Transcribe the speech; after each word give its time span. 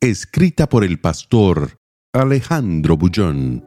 Escrita 0.00 0.68
por 0.68 0.84
el 0.84 1.00
pastor 1.00 1.80
Alejandro 2.12 2.96
Bullón. 2.96 3.64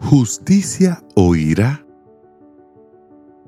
¿Justicia 0.00 1.04
o 1.14 1.36
ira? 1.36 1.86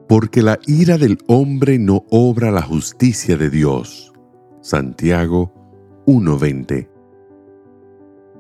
Porque 0.07 0.43
la 0.43 0.59
ira 0.67 0.99
del 0.99 1.17
hombre 1.27 1.79
no 1.79 2.05
obra 2.11 2.51
la 2.51 2.61
justicia 2.61 3.39
de 3.39 3.49
Dios. 3.49 4.13
Santiago 4.61 5.55
1:20. 6.05 6.91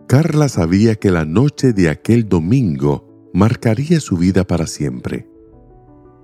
Carla 0.07 0.51
sabía 0.51 0.97
que 0.97 1.11
la 1.11 1.25
noche 1.25 1.73
de 1.73 1.89
aquel 1.89 2.29
domingo 2.29 3.31
marcaría 3.33 4.01
su 4.01 4.19
vida 4.19 4.45
para 4.45 4.67
siempre. 4.67 5.27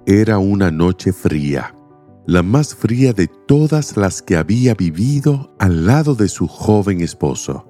Era 0.04 0.36
una 0.36 0.70
noche 0.70 1.14
fría 1.14 1.73
la 2.26 2.42
más 2.42 2.74
fría 2.74 3.12
de 3.12 3.28
todas 3.28 3.96
las 3.96 4.22
que 4.22 4.36
había 4.36 4.74
vivido 4.74 5.54
al 5.58 5.86
lado 5.86 6.14
de 6.14 6.28
su 6.28 6.46
joven 6.46 7.00
esposo. 7.00 7.66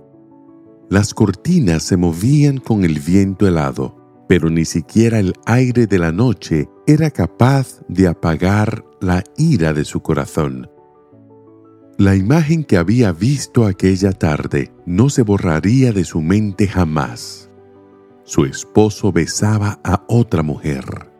Las 0.90 1.14
cortinas 1.14 1.82
se 1.82 1.96
movían 1.96 2.58
con 2.58 2.84
el 2.84 3.00
viento 3.00 3.48
helado, 3.48 4.24
pero 4.28 4.50
ni 4.50 4.64
siquiera 4.64 5.18
el 5.18 5.34
aire 5.46 5.86
de 5.86 5.98
la 5.98 6.12
noche 6.12 6.68
era 6.86 7.10
capaz 7.10 7.80
de 7.88 8.06
apagar 8.06 8.84
la 9.00 9.24
ira 9.36 9.72
de 9.72 9.84
su 9.84 10.00
corazón. 10.00 10.70
La 11.98 12.16
imagen 12.16 12.64
que 12.64 12.76
había 12.76 13.12
visto 13.12 13.66
aquella 13.66 14.12
tarde 14.12 14.72
no 14.84 15.10
se 15.10 15.22
borraría 15.22 15.92
de 15.92 16.04
su 16.04 16.20
mente 16.20 16.66
jamás. 16.66 17.50
Su 18.24 18.44
esposo 18.44 19.12
besaba 19.12 19.78
a 19.84 20.04
otra 20.08 20.42
mujer. 20.42 21.13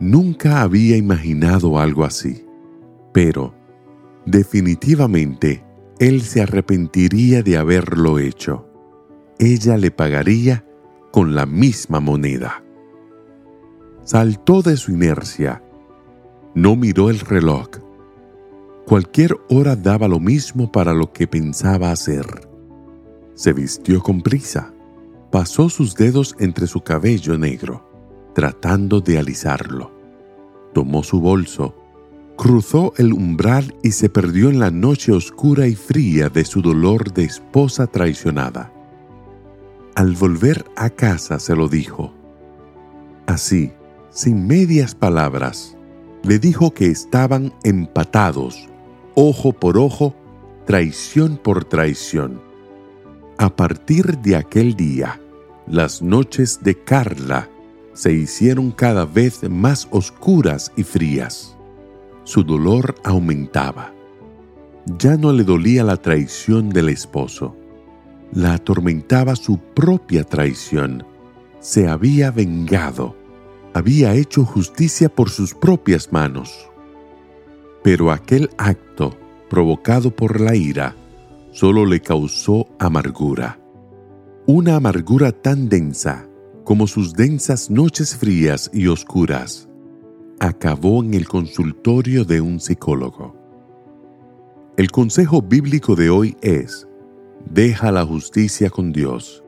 Nunca 0.00 0.62
había 0.62 0.96
imaginado 0.96 1.78
algo 1.78 2.04
así, 2.04 2.46
pero 3.12 3.52
definitivamente 4.26 5.64
él 5.98 6.22
se 6.22 6.40
arrepentiría 6.40 7.42
de 7.42 7.56
haberlo 7.56 8.20
hecho. 8.20 8.68
Ella 9.40 9.76
le 9.76 9.90
pagaría 9.90 10.64
con 11.10 11.34
la 11.34 11.46
misma 11.46 11.98
moneda. 11.98 12.62
Saltó 14.04 14.62
de 14.62 14.76
su 14.76 14.92
inercia. 14.92 15.64
No 16.54 16.76
miró 16.76 17.10
el 17.10 17.18
reloj. 17.18 17.68
Cualquier 18.86 19.36
hora 19.50 19.74
daba 19.74 20.06
lo 20.06 20.20
mismo 20.20 20.70
para 20.70 20.94
lo 20.94 21.12
que 21.12 21.26
pensaba 21.26 21.90
hacer. 21.90 22.48
Se 23.34 23.52
vistió 23.52 24.00
con 24.00 24.22
prisa. 24.22 24.72
Pasó 25.32 25.68
sus 25.68 25.94
dedos 25.94 26.36
entre 26.38 26.68
su 26.68 26.80
cabello 26.82 27.36
negro 27.36 27.87
tratando 28.38 29.00
de 29.00 29.18
alisarlo. 29.18 29.90
Tomó 30.72 31.02
su 31.02 31.20
bolso, 31.20 31.74
cruzó 32.36 32.92
el 32.96 33.12
umbral 33.12 33.74
y 33.82 33.90
se 33.90 34.08
perdió 34.08 34.48
en 34.48 34.60
la 34.60 34.70
noche 34.70 35.10
oscura 35.10 35.66
y 35.66 35.74
fría 35.74 36.28
de 36.28 36.44
su 36.44 36.62
dolor 36.62 37.12
de 37.12 37.24
esposa 37.24 37.88
traicionada. 37.88 38.72
Al 39.96 40.12
volver 40.12 40.64
a 40.76 40.88
casa 40.88 41.40
se 41.40 41.56
lo 41.56 41.66
dijo. 41.66 42.14
Así, 43.26 43.72
sin 44.10 44.46
medias 44.46 44.94
palabras, 44.94 45.76
le 46.22 46.38
dijo 46.38 46.72
que 46.72 46.86
estaban 46.86 47.52
empatados, 47.64 48.68
ojo 49.16 49.52
por 49.52 49.76
ojo, 49.76 50.14
traición 50.64 51.38
por 51.38 51.64
traición. 51.64 52.40
A 53.36 53.56
partir 53.56 54.18
de 54.18 54.36
aquel 54.36 54.76
día, 54.76 55.20
las 55.66 56.02
noches 56.02 56.60
de 56.62 56.80
Carla 56.84 57.48
se 57.98 58.12
hicieron 58.12 58.70
cada 58.70 59.04
vez 59.04 59.42
más 59.50 59.88
oscuras 59.90 60.70
y 60.76 60.84
frías. 60.84 61.56
Su 62.22 62.44
dolor 62.44 62.94
aumentaba. 63.02 63.92
Ya 65.00 65.16
no 65.16 65.32
le 65.32 65.42
dolía 65.42 65.82
la 65.82 65.96
traición 65.96 66.70
del 66.70 66.90
esposo. 66.90 67.56
La 68.32 68.54
atormentaba 68.54 69.34
su 69.34 69.58
propia 69.58 70.22
traición. 70.22 71.04
Se 71.58 71.88
había 71.88 72.30
vengado. 72.30 73.16
Había 73.74 74.14
hecho 74.14 74.44
justicia 74.44 75.08
por 75.08 75.28
sus 75.28 75.52
propias 75.52 76.12
manos. 76.12 76.70
Pero 77.82 78.12
aquel 78.12 78.48
acto, 78.58 79.18
provocado 79.50 80.14
por 80.14 80.40
la 80.40 80.54
ira, 80.54 80.94
solo 81.50 81.84
le 81.84 81.98
causó 81.98 82.68
amargura. 82.78 83.58
Una 84.46 84.76
amargura 84.76 85.32
tan 85.32 85.68
densa 85.68 86.27
como 86.68 86.86
sus 86.86 87.14
densas 87.14 87.70
noches 87.70 88.14
frías 88.14 88.70
y 88.74 88.88
oscuras, 88.88 89.70
acabó 90.38 91.02
en 91.02 91.14
el 91.14 91.26
consultorio 91.26 92.26
de 92.26 92.42
un 92.42 92.60
psicólogo. 92.60 93.34
El 94.76 94.90
consejo 94.90 95.40
bíblico 95.40 95.96
de 95.96 96.10
hoy 96.10 96.36
es, 96.42 96.86
deja 97.50 97.90
la 97.90 98.04
justicia 98.04 98.68
con 98.68 98.92
Dios. 98.92 99.42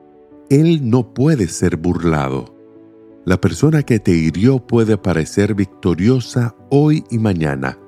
Él 0.48 0.88
no 0.88 1.12
puede 1.12 1.46
ser 1.48 1.76
burlado. 1.76 2.56
La 3.26 3.38
persona 3.38 3.82
que 3.82 3.98
te 3.98 4.12
hirió 4.12 4.66
puede 4.66 4.96
parecer 4.96 5.54
victoriosa 5.54 6.56
hoy 6.70 7.04
y 7.10 7.18
mañana, 7.18 7.78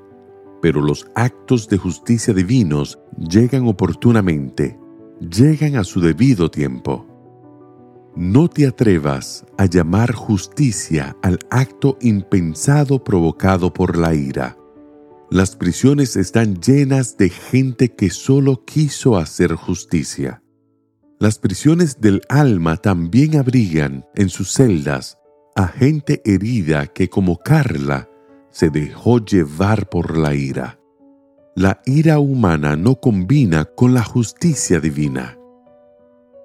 pero 0.61 0.83
los 0.83 1.07
actos 1.15 1.69
de 1.69 1.79
justicia 1.79 2.35
divinos 2.35 2.99
llegan 3.17 3.67
oportunamente, 3.67 4.79
llegan 5.21 5.77
a 5.77 5.85
su 5.85 6.03
debido 6.03 6.51
tiempo. 6.51 7.07
No 8.15 8.49
te 8.49 8.67
atrevas 8.67 9.47
a 9.57 9.65
llamar 9.65 10.13
justicia 10.13 11.17
al 11.23 11.39
acto 11.51 11.97
impensado 12.03 13.03
provocado 13.03 13.73
por 13.73 13.97
la 13.97 14.15
ira. 14.15 14.59
Las 15.31 15.57
prisiones 15.57 16.17
están 16.17 16.57
llenas 16.57 17.17
de 17.17 17.31
gente 17.31 17.95
que 17.95 18.11
solo 18.11 18.65
quiso 18.67 19.17
hacer 19.17 19.55
justicia. 19.55 20.43
Las 21.19 21.39
prisiones 21.39 22.01
del 22.03 22.21
alma 22.29 22.77
también 22.77 23.37
abrigan 23.39 24.05
en 24.15 24.29
sus 24.29 24.53
celdas 24.53 25.17
a 25.55 25.69
gente 25.69 26.21
herida 26.25 26.89
que 26.89 27.09
como 27.09 27.39
Carla 27.39 28.11
se 28.51 28.69
dejó 28.69 29.25
llevar 29.25 29.89
por 29.89 30.19
la 30.19 30.35
ira. 30.35 30.79
La 31.55 31.81
ira 31.87 32.19
humana 32.19 32.77
no 32.77 32.97
combina 32.97 33.65
con 33.65 33.95
la 33.95 34.03
justicia 34.03 34.81
divina. 34.81 35.39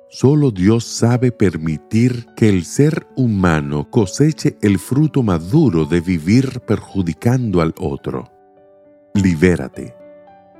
Solo 0.09 0.51
Dios 0.51 0.85
sabe 0.85 1.31
permitir 1.31 2.28
que 2.35 2.47
el 2.47 2.63
ser 2.63 3.07
humano 3.16 3.90
coseche 3.90 4.57
el 4.62 4.79
fruto 4.79 5.22
maduro 5.22 5.85
de 5.85 6.00
vivir 6.00 6.62
perjudicando 6.62 7.62
al 7.62 7.73
otro. 7.78 8.31
Libérate. 9.13 9.95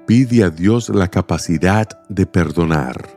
Pide 0.06 0.44
a 0.44 0.50
Dios 0.50 0.90
la 0.90 1.08
capacidad 1.08 1.88
de 2.10 2.26
perdonar. 2.26 3.10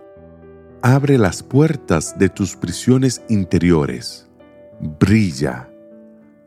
Abre 0.82 1.18
las 1.18 1.42
puertas 1.42 2.18
de 2.18 2.28
tus 2.28 2.56
prisiones 2.56 3.22
interiores. 3.28 4.28
Brilla 4.98 5.70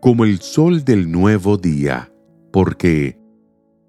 como 0.03 0.25
el 0.25 0.41
sol 0.41 0.83
del 0.83 1.09
nuevo 1.09 1.55
día, 1.55 2.11
porque 2.51 3.17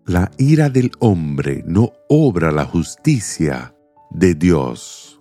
la 0.07 0.31
ira 0.39 0.71
del 0.71 0.93
hombre 1.01 1.65
no 1.67 1.93
obra 2.09 2.53
la 2.53 2.65
justicia 2.65 3.75
de 4.11 4.37
Dios. 4.37 5.21